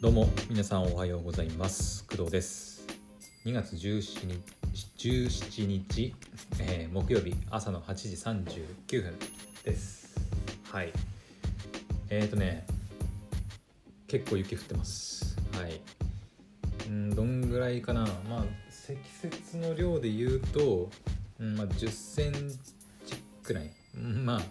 [0.00, 2.06] どうも皆さんおはようございます。
[2.06, 2.86] 工藤です。
[3.44, 4.28] 2月17
[4.72, 6.14] 日 ,17 日、
[6.58, 8.08] えー、木曜日朝の8時
[8.48, 9.14] 39分
[9.62, 10.16] です。
[10.72, 10.92] はい。
[12.08, 12.66] えっ、ー、とね
[14.08, 15.36] 結構雪降ってます。
[15.52, 15.82] はい。
[16.88, 18.06] うんどんぐらいかな。
[18.26, 20.88] まあ積雪の量で言うと、
[21.38, 22.32] うんまあ、10セン
[23.04, 24.42] チくらい、うん、まあ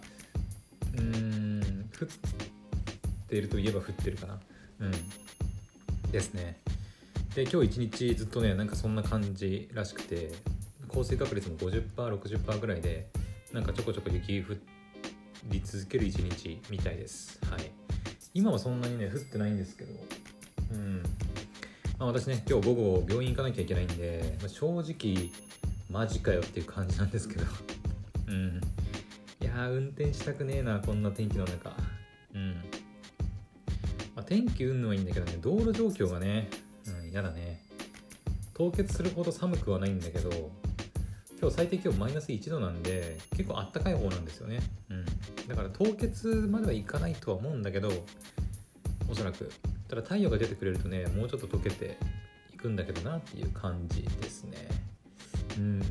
[0.96, 2.08] うん降っ
[3.28, 4.40] ているといえば降ってるかな。
[4.82, 4.92] うん。
[6.12, 6.60] ですね。
[7.36, 10.32] で今日一日ずっとねなんかそんな感じらしくて
[10.88, 13.08] 降水確率も 50%60% ぐらいで
[13.54, 14.56] なんかちょこちょこ雪降
[15.50, 17.40] り続ける一日みたいです。
[17.50, 17.72] はい。
[18.34, 19.94] 今はそんなにね降ってないんですけど
[20.72, 21.04] うん。
[21.98, 25.32] まあ、私ね今日午後病院行かなきゃいけないんで、まあ、正直
[25.90, 27.46] マジかよっていう感じなんですけど。
[28.28, 28.62] うん。
[29.42, 31.76] いや運転したくねえなこんな天気の中、
[34.30, 36.50] 天気運のはいいんだけどね道路状況がね
[36.88, 37.64] うん嫌だね。
[38.54, 40.30] 凍結するほど寒くはないんだけど
[41.42, 44.60] 今日最低気温マイナス1度なんで結構あったかい方なんですよね。
[44.90, 45.06] うん。
[45.48, 47.90] だから凍結まではいかないとは思うんだけど
[49.10, 49.52] おそらく。
[49.88, 51.98] ただ太陽が出てくれるとねもうちょっと溶けて
[52.54, 54.58] いくんだけどなっていう感じですね。
[55.58, 55.82] うん。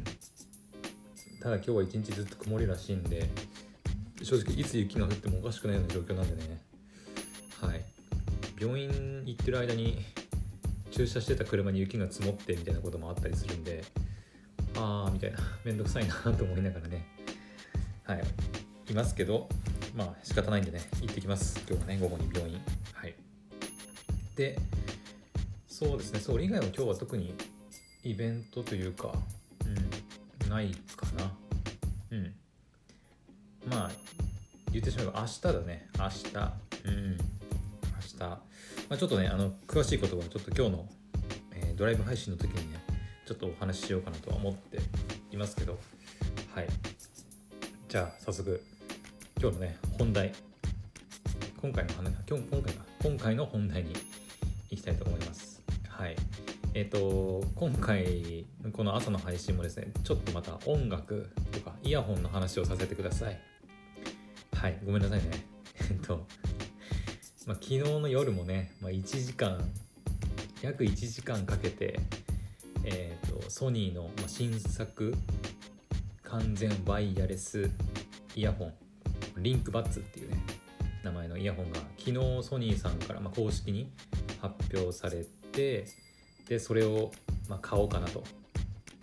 [1.41, 3.29] ただ今日は一日ずっと曇りらしいんで
[4.23, 6.68] 正直いつ雪が降ってもおかしくないような状況なんでね。
[8.61, 10.05] 病院行ってる間に
[10.91, 13.85] 駐車してた車に雪が積もってみたいなこともあったりするんで
[14.77, 17.07] ああみたいな めんどくさいなと思いながらね。
[18.05, 18.23] はい。
[18.91, 19.49] いますけど
[19.95, 21.61] まあ仕方ないんでね行ってきます。
[21.69, 22.61] 今日はね午後に病院。
[22.93, 23.15] はい。
[24.35, 24.59] で
[25.67, 27.35] そうですねそれ以外は今日は特に
[28.03, 29.13] イベントというか
[29.65, 31.37] うんないかな。
[32.11, 32.35] うん。
[33.71, 33.91] まあ
[34.73, 35.89] 言ってしまえば明日だね。
[35.99, 36.53] 明日。
[36.85, 37.39] うん。
[38.09, 38.41] した、
[38.89, 40.89] まあ、ちょっとねあの詳しいことはちょっと今日の、
[41.53, 42.79] えー、ドライブ配信の時にね
[43.27, 44.79] ちょっとお話ししようかなとは思って
[45.31, 45.79] いますけど。
[46.55, 46.67] はい。
[47.89, 48.63] じゃあ早速
[49.39, 50.33] 今日のね本題。
[51.61, 52.85] 今回の話今今回か。
[53.03, 53.93] 今回の本題に
[54.71, 55.63] 行きたいと思います。
[55.87, 56.17] はい。
[56.73, 63.39] えっ、ー、と今回この朝の配信もですねちょっとまた音楽とかイヤホンの話をさせてください。
[64.55, 64.79] はい。
[64.87, 65.31] ごめんなさいね。
[65.91, 66.27] えっと
[67.49, 69.59] まあ、昨日の夜もね、まあ、1時間
[70.61, 71.99] 約1時間かけて、
[72.85, 75.15] えーと、ソニーの、新作
[76.25, 77.71] 完全ワイヤレス
[78.37, 78.73] イヤホン
[79.39, 80.37] リンクバッツっていうね
[81.03, 83.91] 名前のイヤホンが昨日ソニーさんから、まあ、公式に
[84.43, 85.87] 発表されて
[86.51, 87.13] でそれを、
[87.49, 88.25] まあ、買おうかなと、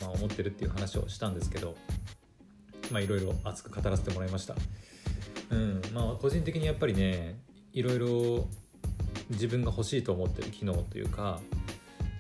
[0.02, 1.76] まあ、思ってるっていう話をしたんですけど
[2.92, 4.54] まあいろいろ熱く語らせてもらいました。
[5.50, 7.40] うんまあ個人的にやっぱりね
[7.76, 8.48] いろいろ
[9.30, 11.40] 自分が欲しいと思ってる機能というか、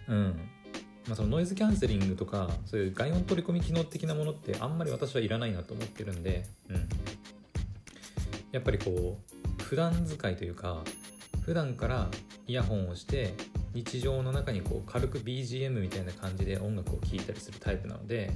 [0.07, 0.39] うん。
[1.07, 6.89] まあ、そのノイズキャンセリングとかそういう外音取り込み機能的なものってあんまり私はいらないなと思ってるんで、うん、
[8.51, 9.19] やっぱりこ
[9.59, 10.83] う普段使いというか
[11.43, 12.09] 普段から
[12.47, 13.35] イヤホンをして
[13.75, 18.31] 日常の中にこう軽く BGM みたいな感じで音楽を聴いたりするタイプなので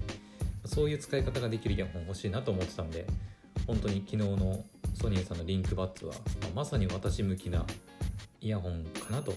[0.65, 3.07] そういう使い方ができるイヤホン欲しいなと思ってたんで
[3.65, 4.63] 本当に昨日の
[4.93, 7.65] ソニーさんのリンクバッツは、まあ、まさに私向きな
[8.41, 9.35] イヤホンかなとい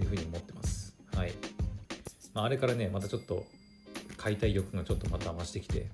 [0.00, 0.94] うふうに思ってます。
[1.14, 1.32] はい。
[2.32, 3.44] まあ、あれからね、またちょっと
[4.16, 5.88] 買いたい欲がちょっとまた増してきて、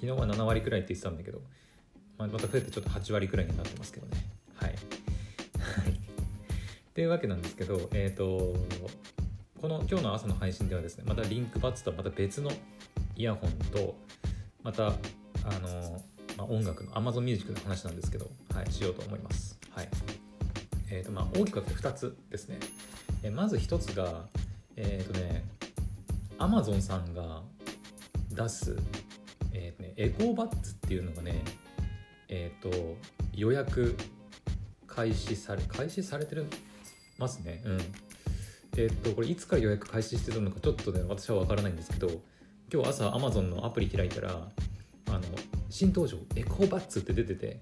[0.00, 1.40] 昨日は7割くらいって言ってたんだけど、
[2.18, 4.16] まあ、また増えてちょっと8割くらいになってますけどね。
[4.54, 4.70] はい。
[4.70, 5.92] はい。
[5.94, 5.96] っ
[6.94, 8.54] ていうわけなんですけど、えっ、ー、と、
[9.60, 12.50] この今日の朝の配信ではですね、またリンクバッツとはまた別の
[13.16, 13.94] イヤホンと、
[14.62, 14.92] また、あ
[15.60, 16.02] の、
[16.42, 19.56] まあ、音楽の Amazon Music の話なんですけど、はい、しようと思います。
[19.70, 19.88] はい
[20.90, 22.58] えーとまあ、大きく分けて2つですね。
[23.22, 24.26] えー、まず1つが、
[24.76, 25.44] えっ、ー、とね、
[26.38, 27.42] Amazon さんが
[28.30, 28.76] 出す、
[29.52, 31.44] えーとね、エコーバッツっていうのがね、
[32.28, 32.96] えっ、ー、と
[33.34, 33.96] 予約
[34.88, 36.46] 開始され開始されてる
[37.18, 37.62] ますね。
[37.64, 37.80] うん。
[38.76, 42.10] えっ、とこれいつから予約開始してるのかちょっとね私は分からないんですけど
[42.72, 45.20] 今日朝 Amazon のアプリ開いたらあの
[45.72, 47.58] 新登場エコバッツって出てて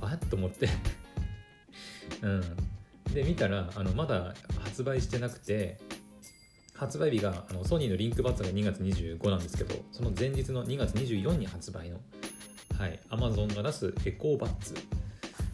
[0.00, 0.68] あっと思って。
[2.22, 2.42] うん。
[3.12, 5.78] で見たらあのまだ発売してなくて
[6.74, 12.00] 発売日があのソニーのリンクバッツが2月25なんですけどその前日の2月24に発売の
[12.78, 14.74] はい Amazon が出すエコーバッツ。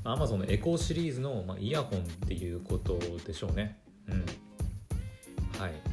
[0.04, 3.78] Amazon のエコーシリーズの、まあ、イヤホンっていうことでしょうね。
[4.08, 4.24] うん。
[5.58, 5.87] はい。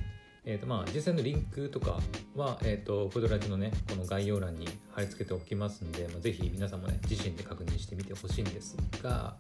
[0.48, 2.00] えーとまあ、実際のリンクとか
[2.36, 9.36] は、えーと、フードラジのねこの概要欄に貼り付けておきますんで、まあ、ぜひ皆さんもね自身で確認してみてほしいんですが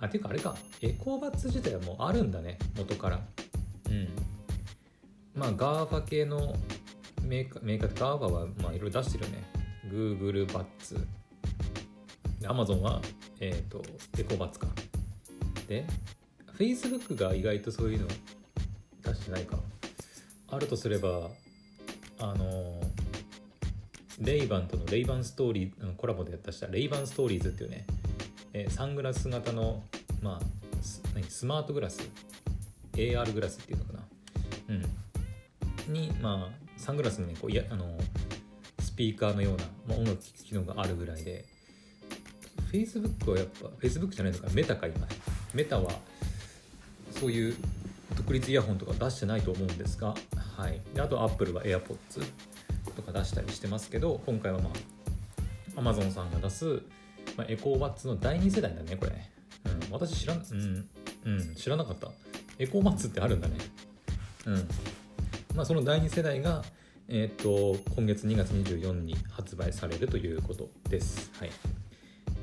[0.00, 0.56] あていうかあれか。
[0.82, 3.20] エコーバッツ自体はもうあるんだね元から。
[3.88, 4.08] うん。
[5.34, 6.54] まあ GAFA 系の
[7.22, 9.44] メーカーメーカー GAFA はまあいろいろ出してるよね。
[9.88, 11.06] Google バッツ。
[12.42, 13.00] Amazon は
[13.40, 13.82] えっ、ー、と
[14.18, 14.66] エコーバッツか。
[15.68, 15.86] で
[16.58, 18.08] Facebook が意外とそういうの
[19.02, 19.58] 出してないか。
[20.54, 21.28] あるとすれば
[22.18, 22.80] あの
[24.20, 27.86] レイバンとのレイバンストーリーコラボで出したレイバンストーリーズっていうね、
[28.52, 29.82] えー、サングラス型の、
[30.22, 32.08] まあ、ススマートグラス
[32.92, 34.00] AR グラスっていうのかな。
[34.68, 34.72] う
[35.90, 35.92] ん。
[35.92, 37.98] にまあサングラスにねこういやあの
[38.78, 41.44] スピーカーのような、まあ、音楽聴く機能があるぐらいで
[42.70, 45.06] Facebook はやっぱ Facebook じゃないのかメタか今。
[45.52, 45.90] メタは
[47.10, 47.56] そういう
[48.16, 50.14] 独立イヤホンとか出してないと思うんですが、
[50.56, 52.22] はい、であと Apple は AirPods
[52.96, 54.70] とか出したりしてますけど今回はま
[55.76, 56.82] あ Amazon さんが出す、
[57.36, 59.12] まあ、エコーバッツの第2世代だねこれ、
[59.66, 60.88] うん、私知らん、うん。
[61.24, 62.08] うん、知らなかった。
[62.58, 63.56] エコーバッツってあるんだね。
[64.46, 64.68] うん。
[65.56, 66.62] まあその第2世代が
[67.08, 71.30] えっ、と今月2月24日に発売されるということです。
[71.38, 71.50] はい。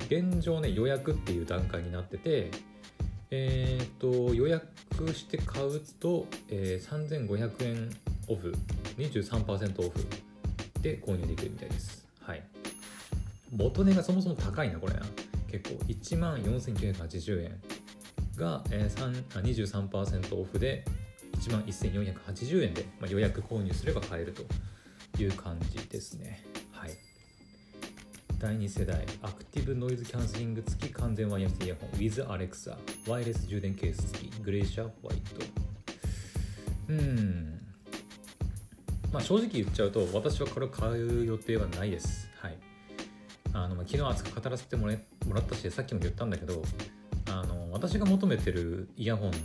[0.07, 2.51] 現状ね予約っていう段階になってて
[3.31, 4.67] え、ー、と予約
[5.13, 7.89] して買うと、えー、3500円
[8.27, 8.53] オフ
[8.97, 9.91] 23%オフ
[10.81, 12.05] で購入できるみたいです。
[12.21, 12.43] はい。
[13.55, 15.01] 元値がそもそも高いなこれな。
[15.49, 15.83] 結構。
[15.85, 17.61] 1万4980円
[18.35, 20.85] が、えー、23%オフで
[21.39, 24.43] 1万1480円で、まあ、予約購入すれば買えると
[25.21, 26.43] いう感じですね。
[26.71, 26.91] はい。
[28.41, 32.75] 第2世代アクティブノイズキャンセリング付き完全ワイヤレスイヤホン with Alexa
[33.07, 35.45] ワイヤレス充電ケース付きグレーシャーホワイト。
[36.89, 37.61] うん。
[39.13, 42.31] まあ正直言っちゃうと私はこれを買う予定はないです。
[42.39, 42.57] はい。
[43.53, 44.95] あの、まあ、昨日熱く語らせてもら
[45.27, 46.63] もらったしさっきも言ったんだけど
[47.29, 49.37] あの私が求めてるイヤホンの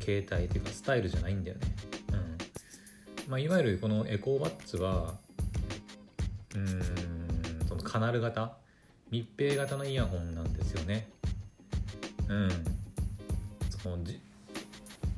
[0.00, 1.66] 形態っていうかスタイルじゃないんだよね。
[2.14, 2.16] う
[3.26, 3.30] ん。
[3.30, 5.18] まあいわゆるこのエコーバッツは
[6.54, 6.97] うん。
[7.88, 8.58] カナル型？
[9.10, 11.08] 密閉型のイヤホンなんですよね。
[12.28, 12.50] うん。
[13.70, 13.98] その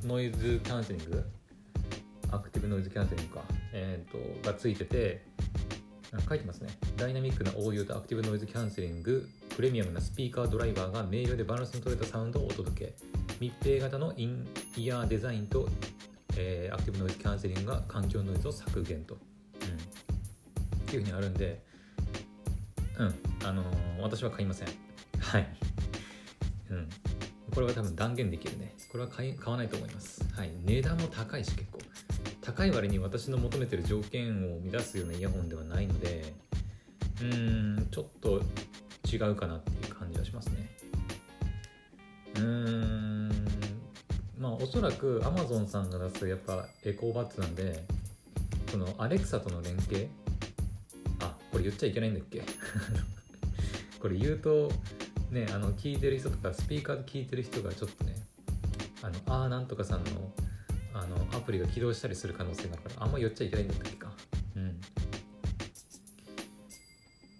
[0.05, 1.25] ノイズキャンセリング？
[2.31, 3.41] アクティブノイズキャンセリングか。
[3.73, 5.25] えっ、ー、とがついてて
[6.29, 6.69] 書いてますね。
[6.95, 9.27] ダイナミックな応用とアクティブノイズキャンセリング。
[9.53, 12.95] プレミアムなスピーカードライバーが明瞭でバランスの取れたサウンドをお届け。
[13.41, 14.47] 密閉型のイン
[14.77, 15.67] イヤーデザインと、
[16.37, 21.69] えー、アクティブノイズキャンセリングが環境ノイズを削減と、うん、っていうふうにあるんで
[22.99, 23.15] うん。
[23.47, 24.67] あのー、私は買いません。
[25.19, 25.47] はい。
[26.69, 26.89] うん。
[27.53, 28.73] これは多分断言できるね。
[28.91, 30.23] これは買買わないと思います。
[30.33, 30.51] はい。
[30.63, 31.79] 値段も高いし結構。
[32.41, 36.33] 高い割に私の求めてる条件を満たすようなイヤホンではないので
[37.21, 38.41] うーんちょっと
[39.07, 40.69] 違うかなっていう感じはしますね。
[42.35, 43.29] うーん。
[44.39, 47.83] まあおそらく Amazon さんが出すやっぱエコーバッツなんで
[48.71, 50.09] この Alexa との連携
[51.51, 52.41] これ言っちゃいけないんだっけ？
[53.99, 54.71] これ言うと
[55.29, 58.15] ねあの聞いてる人とかスピーカーで聞いてる人がちょっとね
[59.01, 60.33] あのあーなんとかさんの
[60.93, 64.11] あのアプリが起動したりする可能性があるからあんま言っちゃいけないんだっけか？
[64.55, 64.81] うん。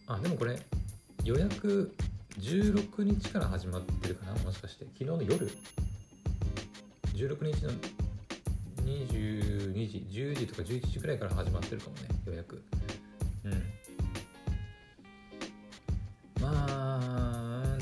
[0.08, 0.60] あでもこれ
[1.24, 1.94] 予約
[2.40, 4.34] 16日から始まってるかな？
[4.44, 4.86] もしかして。
[4.86, 5.50] 昨日の夜
[7.14, 7.72] ？16日の
[8.86, 12.64] 22時10時とか11時くらいから始まってるかもね予約。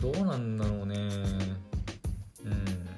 [0.01, 0.95] どうなんだろうね。
[2.45, 2.89] うん。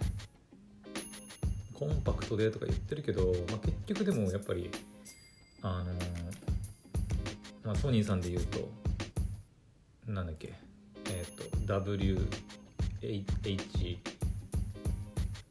[1.74, 4.70] コンパクトでとか言ってるけど、まあ、結局でもやっぱり
[5.64, 5.94] あの
[7.64, 8.70] まあ、ソニーさんで言うと
[10.08, 10.54] なんだっけ
[11.06, 12.28] えっ、ー、と WH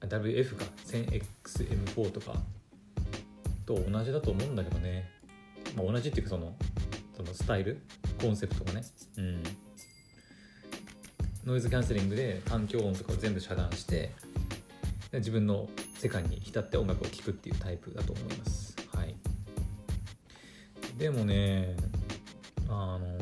[0.01, 2.35] WF か 1000XM4 とか
[3.67, 5.09] と同じだと思うんだけどね、
[5.77, 6.55] まあ、同じっていうかその
[7.17, 7.81] そのスタイル
[8.21, 8.83] コンセプトがね。
[9.19, 9.43] うん。
[11.45, 14.13] ノイズキャンセリングで環境音とかを全部遮断して
[15.13, 15.69] 自分の
[15.99, 18.77] 世界に浸って音楽を聴くっていうタイプだと思います。
[18.95, 19.17] はい、
[20.99, 21.77] でもね
[22.69, 23.19] あの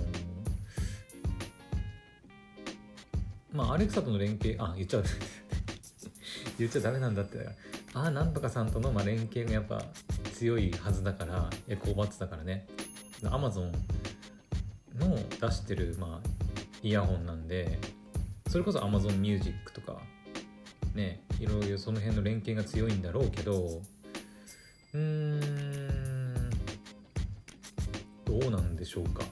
[3.53, 5.05] まあアレクサとの連携あ言っちゃう。
[6.59, 7.49] 言っちゃダメなんだって。
[7.95, 9.83] ああなんとかさんとのまあ連携がやっぱ
[10.35, 12.67] 強いはずだからエコーバッツだからね。
[13.25, 13.73] アマゾン
[14.97, 16.29] の出してるまあ
[16.83, 17.79] イヤホンなんで
[18.49, 20.00] それこそ Amazon Music とか
[20.95, 23.83] ねいろいろその辺の連携が強いんだろうけど
[24.95, 26.50] うーん
[28.25, 29.23] どうなんでしょうか。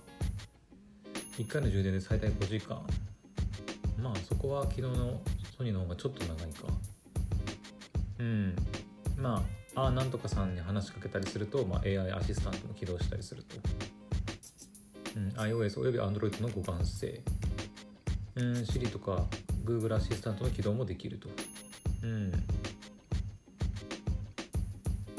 [1.38, 2.82] 1回の充電で最大5時間。
[3.99, 5.20] まあそこは昨日の
[5.56, 6.64] ソニーの方がちょっと長いか。
[8.18, 8.56] うん。
[9.18, 9.44] ま
[9.75, 13.56] ああなんとかさんに話しかけたりすると、まあ、AI アシスタントも起動したりすると、
[15.16, 17.23] うん、iOS および Android の互換性。
[18.37, 19.26] うん Siri とか
[19.64, 21.28] Google アシスタントの起動もできると。
[22.02, 22.33] うん。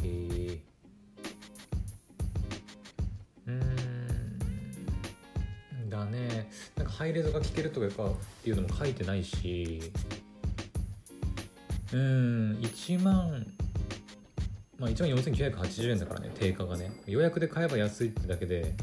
[0.03, 0.59] えー、
[3.47, 3.77] うん。
[5.89, 6.49] だね。
[6.75, 7.89] なんかハイレゾが聞けるとかっ
[8.43, 9.91] ていうのも書いてないし。
[11.91, 12.59] うん。
[12.61, 13.47] 1万
[14.77, 16.91] まあ1万4980円だからね定価がね。
[17.07, 18.75] 予約で買えば安いってだけで。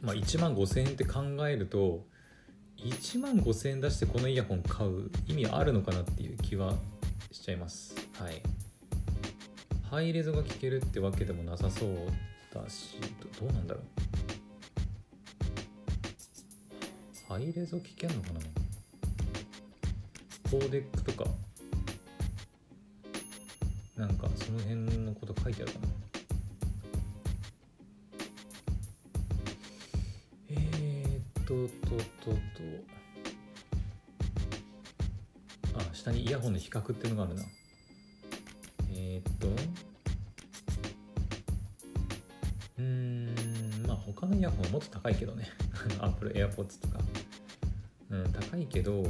[0.00, 2.06] まあ1万5000円って考えると
[2.84, 6.74] 1万5000円出してこのイヤホン買う意味あるのかなっていう気は
[7.32, 7.94] しちゃいます。
[8.18, 8.42] はい。
[9.90, 11.90] ハイレゾが聞けるってわけでもなさそう
[12.52, 12.98] だし
[13.40, 13.84] どうなんだろう。
[17.32, 18.40] ハイレゾ聞けんのかな？
[20.50, 21.30] コーデックとか。
[23.96, 25.88] なんかその辺のこと書いてあるかな。
[31.46, 31.68] とと
[32.24, 32.38] とと。
[35.76, 37.44] あ下にイヤホンの比較っていうのがあるな。
[38.92, 39.48] えー、っと。
[42.78, 43.34] うん
[43.86, 45.50] まあ他のイヤホンはもっと高いけどね。
[46.00, 46.98] Apple AirPods とか。
[48.10, 49.04] うん高いけど。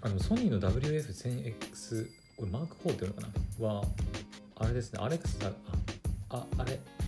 [0.00, 3.28] あのソニーの WF1000X これマーク4っていうのか
[3.60, 3.66] な？
[3.66, 3.84] は
[4.56, 5.00] あれですね。
[5.02, 5.52] アレクサ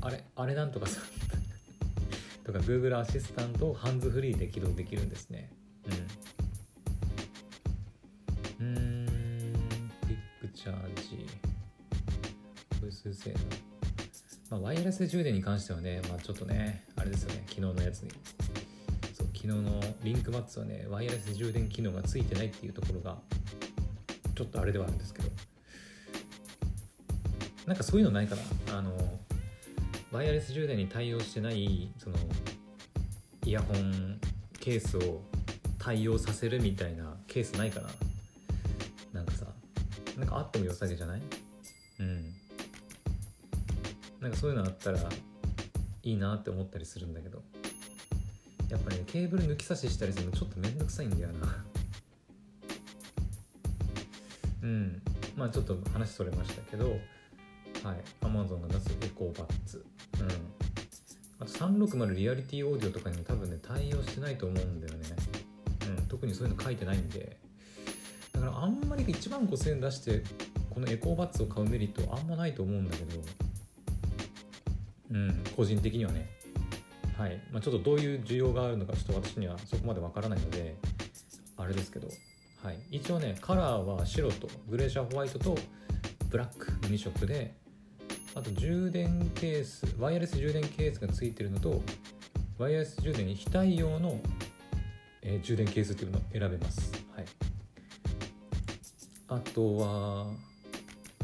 [0.04, 1.00] あれあれなんとかさ
[2.44, 5.50] とか Google アシスタントをハンズフリーで起動できるんですね。
[8.60, 8.66] うん。
[8.66, 9.06] うん。
[10.06, 11.26] クイックチャージ。
[12.82, 13.38] ボイス性能
[14.50, 17.42] まあワイヤレス充電に関してはねまあちょっとねあれですよね。
[17.48, 18.10] 昨日のやつに。
[19.16, 23.18] 昨日のリンクマッツはねワイヤレス充電機能がついてないっていうところが
[24.34, 25.30] ちょっとあれではあるんですけど。
[27.66, 28.36] なんかそういうのないか
[28.68, 28.78] な。
[28.78, 29.23] あの
[30.14, 32.14] ワイヤレス充電に対応してないその
[33.44, 34.20] イヤホン
[34.60, 35.20] ケースを
[35.76, 37.88] 対応させるみたいなケースないかな。
[39.12, 39.46] なんかさ
[40.16, 41.22] なんかあっても良さげじゃない？
[41.98, 42.32] うん。
[44.20, 45.00] なんかそういうのあったら
[46.04, 47.42] いいなって思ったりするんだけど。
[48.70, 51.64] やっぱりねケーブル抜き差ししたりするのちょっとめんどくさいんだよな。
[54.62, 55.02] うん。
[55.36, 56.98] まあちょっと話それましたけどはい。
[58.22, 59.84] Amazon が出すエコーバッツ。
[60.20, 60.28] うん。
[61.40, 65.00] あと360リアリティオーディオとかにも多分ね対応してないと思うんだよね。
[65.88, 66.06] うん。
[66.06, 67.38] 特にそういうの書いてないんで。
[68.32, 70.22] だからあんまり1万5000円出して
[70.70, 73.22] このエコーバッツを買うメリットはあんまないと思うんだけど。
[75.12, 75.44] うん。
[75.56, 76.28] 個人的にはね。
[77.16, 77.40] はい。
[77.52, 80.76] まあ、ちょっとどういう需要があるのかちょっと私にはそこまでわからないので
[81.56, 82.08] あれですけど、
[82.62, 85.56] はい、一応ねカラーは白とグレーシャーホワイトと
[86.28, 87.54] ブラック2色で
[88.36, 91.80] あと充電ケースワイヤレス充電ケースがついてるのと
[92.58, 94.18] ワイヤレス充電に非対応の、
[95.22, 97.24] えー、充電ケースっていうのを選べます、はい、
[99.28, 100.26] あとは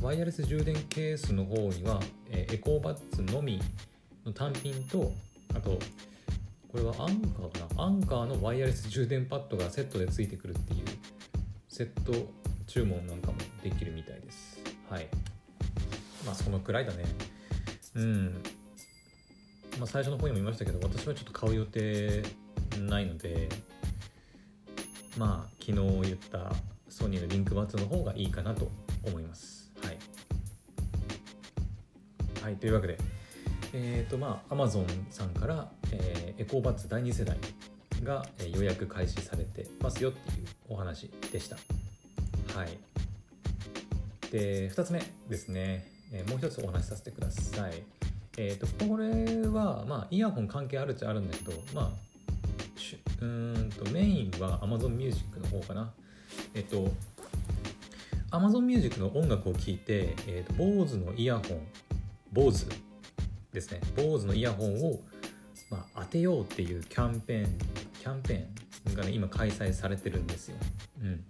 [0.00, 2.00] ワイヤレス充電ケースの方には、
[2.30, 3.60] えー、エコーバッツのみ
[4.24, 5.12] の単品と
[5.54, 5.78] あと
[6.68, 7.82] これはアンカーかな？
[7.82, 10.84] アンカーのワイヤレス充電パッドがセットでついてくるっていう
[11.68, 12.12] セット
[12.68, 14.60] 注文なんかもできるみたいです。
[14.88, 15.08] はい。
[16.24, 17.04] まあそのくらいだね
[17.94, 18.42] うん
[19.78, 22.22] まあ最初の方にも言いましたけど私はちょっと買う予定
[22.78, 23.48] ないので
[25.18, 25.74] まあ昨日
[26.08, 26.52] 言った
[26.88, 28.70] ソニーのリンクバッツの方がいいかなと
[29.04, 29.98] 思いますはい
[32.42, 32.98] はいというわけで
[33.72, 37.36] えーとまあ、Amazon さんから、えー、エコーバッツ第2世代
[38.02, 41.56] が、えー、予約開始されてますよっていうお話でした。
[42.56, 42.78] はい。
[44.32, 45.86] で、2つ目ですね。
[46.12, 47.82] えー、もう一つお話しさせてください。
[48.36, 51.90] えっ、ー、と、これは、まあ、イヤホン関係あるっちゃあるんだけど、まあ、
[53.20, 55.92] うんとメインは Amazon Music の方かな。
[56.54, 56.90] えっ、と、
[58.30, 61.66] Amazon Music の音楽を聴いて、えーと、BOSE のイヤホン、
[62.32, 62.70] BOSE
[63.52, 65.00] ですね BOSE のイヤホンを、
[65.70, 67.58] まあ、当てようっていうキャンペーン
[68.00, 70.56] キャンペーンがね今開催されてるんですよ。
[71.02, 71.24] うん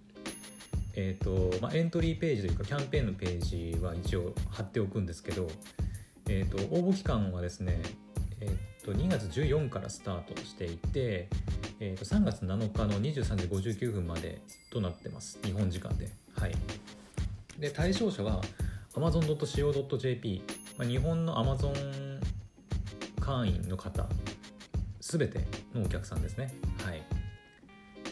[0.94, 5.49] えーとまあ、エントリーページというかキャンペーンのページは一応貼っておくんですけど、
[6.28, 7.80] えーと、応募期間はですね、
[8.40, 11.28] えーと、2月14からスタートしていて、
[11.78, 16.09] えーと、3月7日の23時59分までとなってます日本時間で。
[16.37, 16.54] はい、
[17.59, 18.40] で対象者は
[18.94, 20.42] amazon.co.jp、
[20.78, 22.20] まあ、日本の Amazon
[23.20, 24.06] 会員の方
[25.00, 25.44] 全て
[25.75, 26.52] のお客さんですね。
[26.85, 27.19] はい。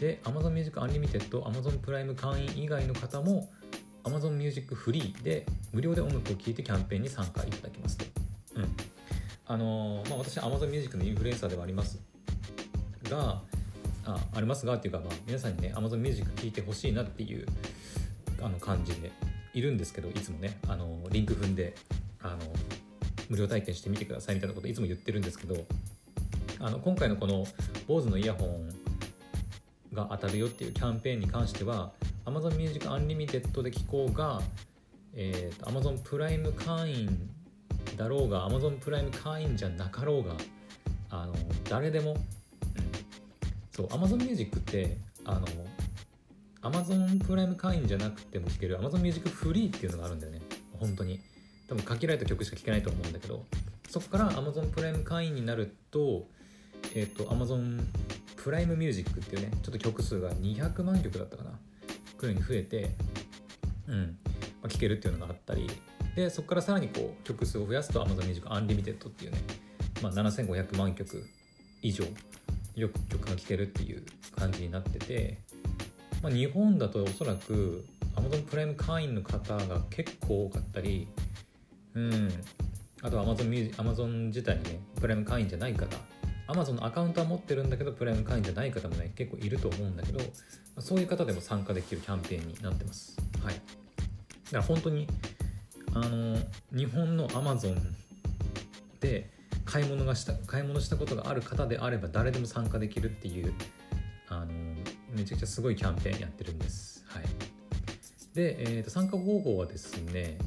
[0.00, 3.48] で Amazon Music Unlimited、Amazon プライム会員以外の方も
[4.04, 8.04] Amazon Music フリーで無料で音楽を聴いてキャンペーンに参加いただけますと。
[8.56, 8.76] うん。
[9.46, 11.98] あのー、まあ私は Amazon Music のインフルエンサーではあります
[13.04, 13.42] が、
[14.04, 17.46] あありますがっていうか、まあ、皆さんにね Amazon Music 聴いてほしいなっていう
[18.40, 19.10] あの感じで
[19.52, 21.74] いるんですけどいつもねあのリンク踏んで
[22.22, 22.36] あの
[23.28, 25.56] 無料体験してみてくださいみたいなこといつも言ってるんですけど
[26.60, 27.44] あの今回のこの
[27.86, 28.68] BOSE のイヤホン
[29.98, 31.92] が当たるよっていうキャンペーンに関しては
[32.24, 34.40] Amazon Music Unlimited で聞こうが、
[35.14, 37.30] えーと、Amazon プライム会員
[37.96, 40.34] だろうが Amazon プライム会員じゃなかろうが
[41.10, 41.34] あの
[41.68, 42.18] 誰でも、うん、
[43.72, 45.46] そう Amazon Music ってあの
[46.62, 50.40] Amazon プライム会員じゃなくても聴ける Amazon Music フリーっていうのがあるんだよね。
[50.78, 51.20] 本当に。
[51.68, 53.44] 多分限られた曲しか聴けないと思うんだけど
[53.88, 56.26] そこから Amazon プライム会員になると
[56.94, 57.80] えっ、ー、と Amazon
[58.42, 61.50] プライムミュージックっていうねちょっと曲数が200万曲だったかな。
[62.16, 62.90] くらいに増えて
[63.86, 64.18] うん。
[64.60, 65.68] まあ、聴けるっていうのがあったり。
[66.16, 69.38] でそこからさらにこう曲数を増やすと Amazon Music Unlimited っていうね、
[70.02, 71.24] まあ、7500万曲
[71.80, 72.04] 以上
[72.74, 74.04] よく曲が聴けるっていう
[74.34, 75.38] 感じになってて。
[76.22, 77.84] まあ、日本だとおそらく
[78.16, 81.06] Amazon プライム会員の方が結構多かったり、
[81.94, 82.28] うん、
[83.02, 85.96] あとは Amazon, Amazon 自体にね、プライム会員じゃない方、
[86.48, 90.20] Amazon のアカウントは持ってるんだけど、プライム会員じゃない方もね、結構いると思うんだけど、
[90.78, 93.16] そういう方でも参加できるキャンペーンになってます。
[93.42, 93.54] はい。
[93.54, 93.62] だか
[94.52, 95.06] ら本当に、
[95.94, 96.38] あの、
[96.72, 97.78] 日本の Amazon
[99.00, 99.30] で
[99.64, 103.52] 買い物がした、買い物したことがある方であれば誰でも参加できるっていう、
[104.28, 104.46] あの、
[105.14, 107.04] めちゃくちゃすごいキャンペーンやってるんです。
[107.08, 107.24] はい、
[108.34, 110.38] で、えーと、参加方法はですね、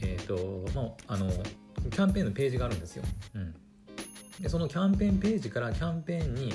[0.00, 3.04] えっ、ー、とまあ、あのキャンペーンのページがあるんですよ。
[3.34, 3.54] うん、
[4.40, 6.54] でそのキャンペーンページからキャンペーンに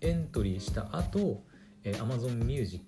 [0.00, 1.42] エントリーした後、
[1.84, 2.82] えー、Amazon Music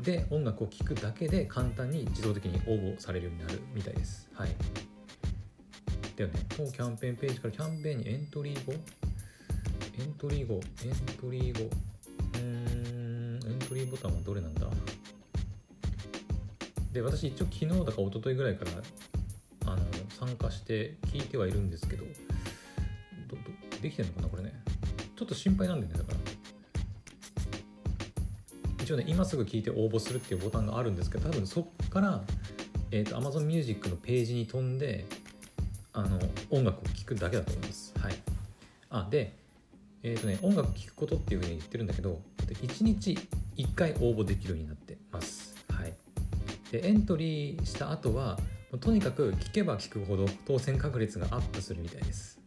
[0.00, 4.28] で音楽を聴くだけで簡単に自動的に応募されるようになるみたいです。
[4.34, 4.50] はい。
[6.16, 8.76] ではね、当キャンペーンページからキャンペーンにエントリー後、エ
[10.04, 10.60] ントリー後、エン
[11.20, 14.66] トリー後、うーん、エントリーボタンはどれなんだ？
[16.92, 22.04] で私一応昨日だか一昨日ぐらいからあの参加して聞いてはいるんですけど
[23.88, 24.52] できてんのかなこれね。
[25.16, 26.18] ちょっと心配なんだよねだから。
[28.82, 32.22] 一応ね今すぐ聞いて応募するっていうボタンがあるんですけど多分そっから、
[32.90, 35.06] えーと、Amazon Music のページに飛んで
[35.92, 36.18] あの
[36.50, 37.94] 音楽を聴くだけだと思います。
[37.98, 38.14] はい。
[38.90, 39.34] あで
[40.02, 43.18] えっ、ー、とね音楽聴くことっていうふうに言ってるんだけど1日
[43.56, 45.56] 1回応募できるようになってます。
[45.70, 45.94] はい、
[46.70, 48.38] でエントリーした後は
[48.80, 52.37] とにかく聞けば聞くほど当選確率がアップするみたいです。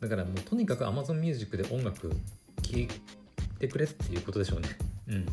[0.00, 2.10] はい、だからもうとにかく Amazon Music で音楽
[2.62, 2.88] 聴い
[3.58, 4.68] てくれっていうことでしょうね。
[5.08, 5.26] うん。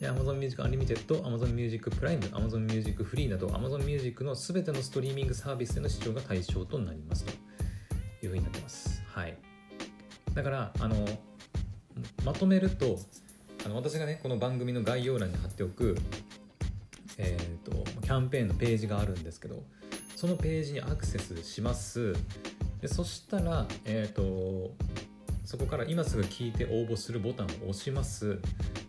[0.00, 7.32] で Amazon Music Unlimited、Amazon Music Prime、Amazon Music Free など Amazon Music の全てのストリーミングサービスでの視聴が対象となりますと
[8.22, 9.02] いうふうになってます。
[9.06, 9.36] はい。
[10.34, 11.06] だから、あの、
[12.24, 12.98] まとめると
[13.64, 15.96] あの私がねこの番組の概要欄に貼っておく、
[17.16, 19.62] えーと、キャンペーンのページがあるんですけど
[20.14, 22.14] そのページにアクセスします
[22.80, 24.72] でそしたら、えーと、
[25.44, 28.38] そこから今すぐ聞いて応募するボタンを押します。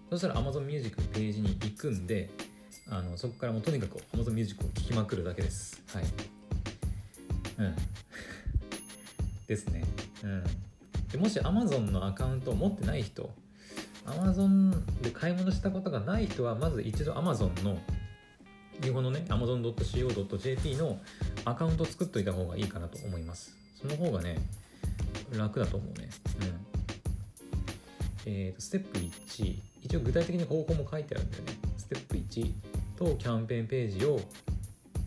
[0.09, 2.29] そしたら Amazon Music のページに行くんで
[2.89, 5.81] あのそこからもうとにかく Amazon Music を聴きまくるだけです。
[5.93, 6.03] はい。
[7.59, 7.75] うん。
[9.47, 9.83] ですね。
[10.23, 10.43] うん。
[11.11, 13.29] でもし Amazon のアカウントを持ってない人
[14.05, 17.79] Amazon で買い物したことがない人はまず一度 Amazon の
[18.81, 20.99] 日本のね amazon.co.jp の
[21.45, 23.55] アカウントを作っといた方がいいかなと思います。
[23.79, 24.37] その方がね
[25.31, 26.09] 楽だと思うね。
[26.41, 26.69] うん。
[28.25, 31.53] えーと、ステップ1一応具体的に方法も書いてあるんだよね。
[31.77, 32.53] ステップ1
[32.97, 34.19] とキャンペーンページを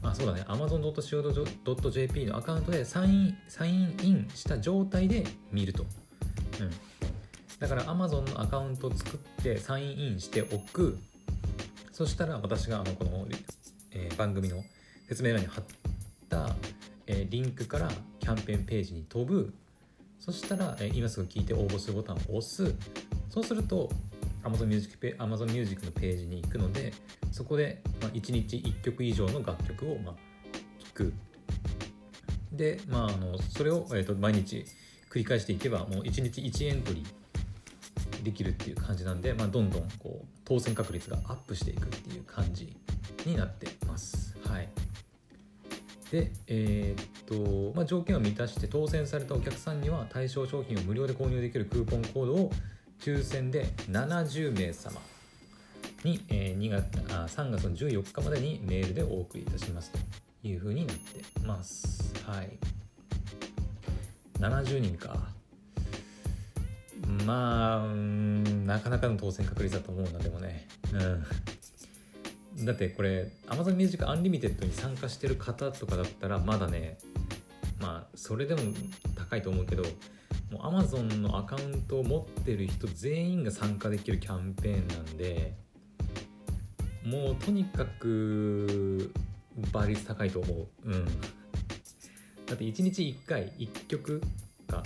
[0.02, 0.44] あそうだね。
[0.48, 5.84] amazon.co.jp のアカウントでサインサインインした状態で見ると、
[6.60, 6.70] うん、
[7.58, 10.98] だから Amazon のアカウントを作ってサインインしておく。
[11.92, 13.26] そしたら私があのこの、
[13.92, 14.64] えー、番組の
[15.08, 15.64] 説明欄に貼っ
[16.30, 16.56] た、
[17.06, 17.90] えー、リンクから
[18.22, 19.52] キャンペーンページに飛ぶ。
[20.20, 22.72] そしたら、え、今すぐ聞いて応募するボタンを押す。
[23.28, 23.90] そうすると
[24.44, 26.92] Amazon Music, Amazon Music のページに行くので
[27.30, 30.14] そこで、まあ、1日1曲以上の楽曲を、まあ、
[30.84, 31.14] 聴く。
[32.52, 34.66] で、まあ、あのそれを、えーと、毎日
[35.10, 42.76] 繰り返していけばもう1日1エントリーできるっていう感じなんで、まあ、どんどんこう当選確率がアップしていくっていう感じ
[43.24, 44.36] になってます。
[44.46, 44.68] はい、
[46.12, 52.50] で、えー、っとまあ、条件を満たして当選されたお客さんには対象商品を無料で購入できるクーポンコードを
[53.00, 55.00] 抽選で70名様
[56.04, 59.90] に、えー、2月あ3月の14日までにメールでお送りいたします。
[59.90, 59.98] と
[60.42, 62.12] いうふうになってます。
[62.26, 62.58] はい。
[64.38, 65.16] 70人か。
[67.24, 70.68] まあなかなかの当選確率だと思うなでもね。
[70.92, 71.24] うん。
[72.64, 76.98] だってこれ Amazon Music Unlimited に参加してる方とかだったらまだね
[77.80, 78.60] まあそれでも
[79.16, 79.82] 高いと思うけど
[80.50, 85.54] もう Amazon のアカウントを持ってる人全員が参加できるキャンペーンなんで
[87.04, 89.12] もうとにかく
[89.72, 90.66] 倍率高いと思う。
[90.84, 91.04] うん。
[91.04, 94.20] だって1日1回1曲
[94.68, 94.82] か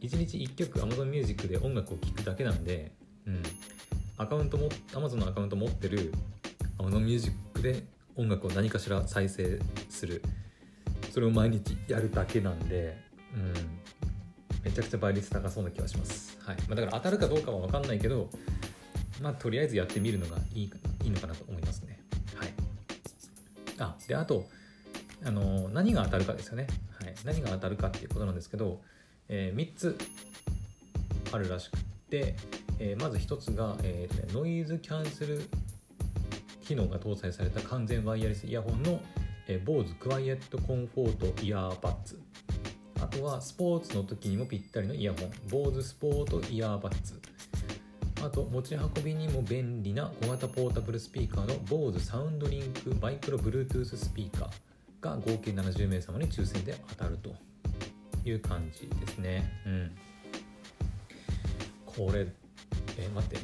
[0.00, 2.92] 1日1曲 Amazon Music で音楽を聴くだけなんで
[3.26, 3.42] うん。
[4.18, 6.12] アカウントも Amazon のアカウント持ってる
[6.78, 7.84] Amazon Music で
[8.16, 9.58] 音楽を何かしら再生
[9.88, 10.22] する。
[11.12, 12.98] それを毎日やるだけなんで
[13.34, 13.52] うん。
[14.66, 16.56] めちゃくちゃ倍率高そうな気はします、はい。
[16.68, 18.28] まあ、だから当たるかどうかは分かんないけど
[19.22, 20.70] まあとりあえずやってみるのがいい
[21.04, 22.00] いいのかなと思いますね。
[22.34, 22.52] はい。
[23.78, 24.48] あであと
[25.24, 26.66] あの何が当たるかですよね、
[27.00, 28.80] はい、何が当たるかっていうことなんですけど、
[29.28, 29.98] えー、3つ
[31.32, 31.78] あるらしく
[32.10, 32.36] て、
[32.78, 35.48] えー、まず1つが、えー、ノイズキャンセル
[36.66, 39.00] 機能が搭載された完全ワイヤレスイヤホンの、
[39.46, 42.20] BOSE クワイエットコンフォートイヤーバッツ。
[43.00, 45.30] あとはスポーツの時にもぴったりのイヤホン。
[45.48, 47.20] BOSE スポートイヤーバッツ。
[48.24, 54.50] あと持ち運びにも便利な小型ポータブルスピーカーの BOSE サウンドリンクマイクロ Bluetooth スピーカー
[55.00, 57.34] が合計70名様に抽選で当たると。
[58.24, 59.48] いう感じですね。
[59.66, 59.90] うん。
[61.86, 62.26] これ
[62.98, 63.36] え待って。
[63.36, 63.42] こ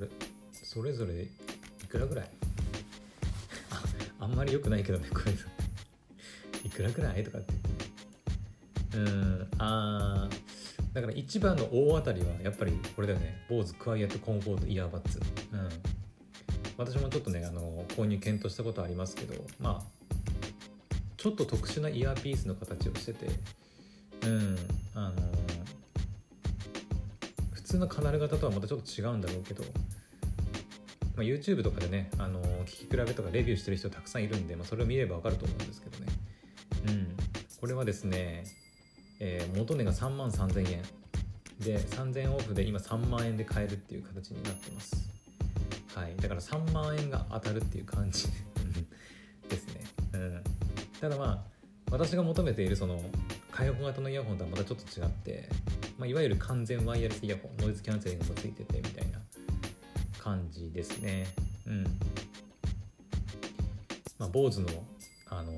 [0.00, 0.08] れ
[0.52, 1.28] それぞれい
[1.88, 2.43] くらぐらい？
[4.24, 5.32] あんまり良くないけどねこれ
[6.64, 7.22] いくらぐらい？
[7.24, 7.54] とかって。
[8.96, 10.28] うんあ
[10.92, 13.44] だから一番の大当たりはやっぱりこれだよね。
[13.50, 15.20] BOSE クワイエットコンフォートイヤーバッツ。
[15.52, 15.68] うん。
[16.76, 20.04] 私もちょっとねあの購入検討したことありますけどまあ
[21.16, 23.28] ちょっと特殊なイヤーピースの形をしてて
[24.24, 24.58] うん
[24.94, 25.14] あの
[27.52, 29.62] 普通のカナル型とはまたちょっと違うんだろうけど、
[31.16, 36.06] まあ、YouTube とかでねあの聞き比べとかレビューしてる人たくさんいるんで、まあ、それを見ればわかると思うんですけどね。
[36.88, 37.16] うん。
[37.60, 38.44] これはですね、
[39.20, 40.82] えー、元値が3万3000円。
[41.60, 45.08] で3000円オフで今3万円で買えるっていう形になってます。
[45.94, 46.16] はい。
[46.16, 48.26] だから3万円が当たるっていう感じ
[49.48, 49.84] ですね。
[50.14, 50.42] うん。
[51.00, 51.54] ただまあ
[51.90, 53.00] 私が求めているその
[53.52, 55.48] 開放型のイヤホンとはまたちょっと違って、
[55.96, 59.13] まあ、いわゆる完全ワイヤレスイヤホンノイズキャンセリングもついててみたいな。
[60.24, 61.26] 感じですね。
[61.66, 61.84] うん。
[64.18, 64.68] まあ BOSE の
[65.28, 65.52] あの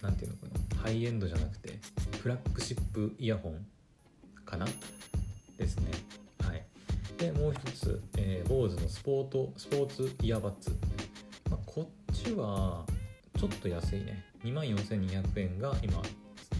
[0.00, 0.82] なんていうのかな。
[0.82, 1.80] ハイエンドじゃなくて
[2.22, 3.66] フラッグシップイヤホン
[4.46, 4.66] かな？
[5.58, 5.90] ですね。
[6.40, 6.64] はい。
[7.18, 10.70] でもう一つ、えー、BOSE のスポートスポーツイヤーバッツ、
[11.50, 12.84] まあ、こっちは
[13.36, 14.24] ちょっと安いね。
[14.44, 16.00] 24,200円が今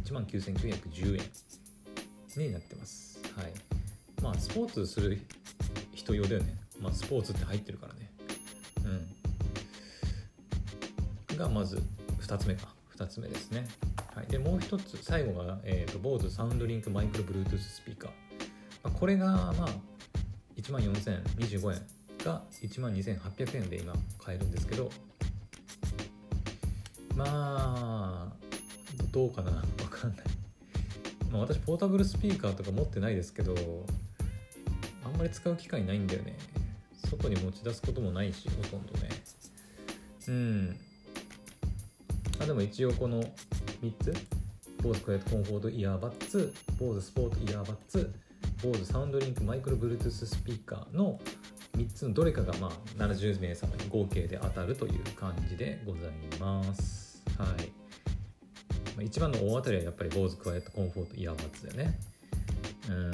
[0.05, 3.21] 19,910円になってます。
[3.37, 3.53] はい。
[4.21, 5.21] まあスポーツする
[5.95, 6.60] 人用だよね。
[6.81, 8.11] まあスポーツって入ってるからね。
[11.31, 11.37] うん。
[11.37, 11.83] がまず
[12.21, 12.69] 2つ目か。
[12.97, 13.67] 2つ目ですね。
[14.15, 18.11] はい、でもう一つ最後が、えーと、BOSE サウンドリンクマイクロ Bluetooth スピーカー、
[18.83, 19.69] まあ、これがまあ
[20.57, 21.81] 1万4025円
[22.25, 24.91] が1万2800円で今買えるんですけど
[27.17, 28.33] まあ
[29.13, 29.53] どうかな。
[29.57, 30.27] わかんない、
[31.31, 33.55] まあ、私ポータブルスピーカーとか持ってないですけど
[35.05, 36.37] あんまり使う機会ないんだよね。
[37.11, 39.09] 外に持ち出すこともないしほとんどね。
[40.29, 40.77] うん。
[42.41, 43.29] あでも一応この3
[44.01, 44.15] つ。
[44.81, 46.55] BOSE クワイエットコンフォートイヤーバッツ。
[46.79, 48.15] BOSE スポートイヤーバッツ。
[48.63, 51.21] BOSE サウンドリンクマイクロ Bluetooth スピーカーの
[51.77, 56.03] 3つのどれかがまあ70名様に合計で当たるという感じでござい
[56.41, 57.23] ます。
[57.37, 57.49] はい。
[57.49, 57.55] ま
[59.01, 61.99] あ、一番の大当たりはやっぱり BOSE クワイエットコンフォートイヤーバッツだよね。
[62.89, 63.13] うん。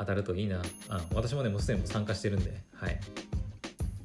[0.00, 0.62] 当たるといいな。
[0.88, 2.58] あ私もねもうすでに参加してるんで。
[2.74, 2.98] はい、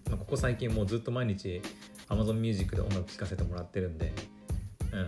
[0.10, 1.62] まあ、ここ最近もうずっと毎日
[2.10, 4.12] Amazon Music で音楽聴かせてもらってるんで。
[4.92, 5.08] うん、ま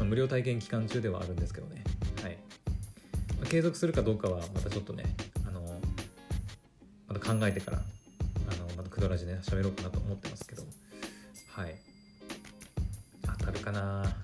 [0.00, 1.84] あ、無料体験期間中ではあるんですけどね。
[2.22, 2.38] はい、
[3.38, 5.04] まあ、継続するかどうかはまたちょっとね
[5.46, 5.60] あの
[7.08, 10.62] また考えてからあのまたクドラジで喋ろうかなと思ってますけど。
[11.48, 11.76] はい。
[13.38, 14.16] 当たるかな。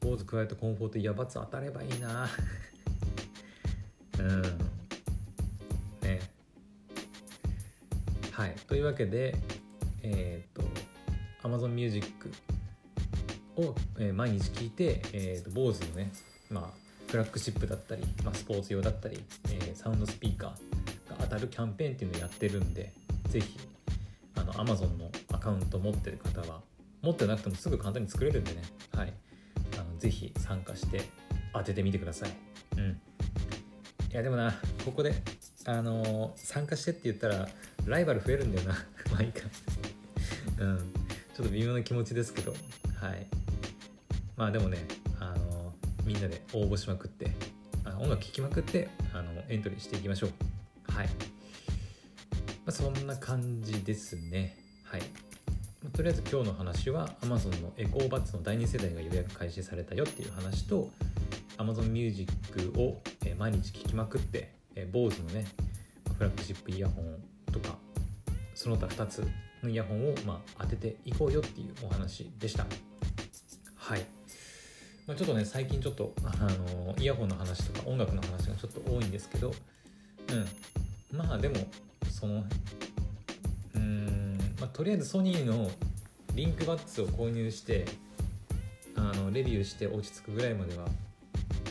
[0.00, 2.26] 坊主加えてコンフォートイヤーバツ当たればいいな。
[8.82, 9.36] というわけで
[10.02, 10.64] えっ、と
[11.48, 12.32] Amazon Music
[13.54, 16.10] を、えー、毎日聞いて、えーと、坊主のね
[16.50, 16.64] まあ
[17.06, 22.92] フラッグシップだったり、まあ、スポーツ用だったり、え、サウンドスピーカーが当たるキャンペーンっていうのをやってるんで
[23.28, 23.60] 是非
[24.34, 26.62] あの Amazon のアカウント持ってる方は
[27.02, 28.62] 持ってなくてもすぐ簡単に作れるんでね。
[28.96, 29.12] はい。
[29.78, 31.02] あのぜひ参加して
[31.54, 32.30] 当ててみてください。
[32.78, 33.00] うん。
[34.10, 34.52] いやでもな
[34.84, 35.14] ここで
[35.64, 37.48] あの、参加してって言ったら
[37.86, 38.74] ライバル増えるんだよな。
[39.10, 39.42] まあいいか
[40.58, 40.78] うん。
[41.34, 42.52] ちょっと微妙な気持ちですけど。
[43.00, 43.26] はい。
[44.36, 44.78] まあでもね
[45.20, 45.72] あの、
[46.04, 47.30] みんなで応募しまくって
[47.84, 50.30] あ音楽聴きまくってあのエントリーしていきましょう。
[50.92, 51.12] はい、ま
[52.66, 54.56] あ、そんな感じですね。
[54.84, 55.00] はい、
[55.82, 60.90] まあ、とりあえず今日の話は Amazon のエコーバッツの第2世代が予約開始されたよっていう話と
[61.58, 62.28] Amazon Music
[62.76, 63.00] を
[63.38, 65.44] 毎日聴きまくってえー、BOSE のね
[66.16, 67.76] フラッグシップイヤホンとか
[68.54, 69.26] その他2つ
[69.62, 72.66] のイヤホンを、まあ、当てていこうよっていうお話でした。
[73.76, 74.04] はい、
[75.06, 76.46] まあ、ちょっとね最近ちょっと、あ
[76.86, 79.52] のイヤホンの話とか音楽の話がちょっと多いんですけど
[80.28, 81.16] うん。
[81.16, 81.56] まあでも
[82.10, 82.44] その
[83.74, 85.70] うん、まあ、とりあえずソニーの
[86.34, 87.84] リンクバッツを購入して
[88.96, 90.86] あのレビューして落ち着くぐらいまでは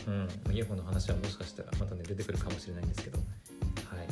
[0.06, 0.10] う
[0.50, 3.22] ん、イヤホンの話はもしかしたらまたね出てくるかもしれないんですけど、は
[4.02, 4.08] い、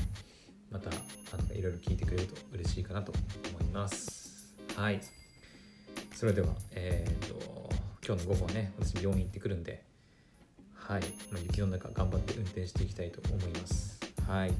[0.70, 3.12] またあのいろいろ聞いてくれると嬉しいかなと
[3.50, 4.55] 思います。
[4.76, 5.00] はい、
[6.14, 7.70] それでは、えーと、と
[8.07, 9.83] 今日の午後はね私病院行ってくるんで、
[10.74, 14.00] はいまあ、雪の中頑張って運転していきたいと思います。
[14.26, 14.53] はい、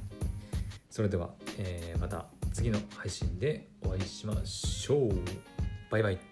[0.90, 5.11] それでは、えー、また次の配信でお会いしましょう。
[5.90, 6.30] バイバイ。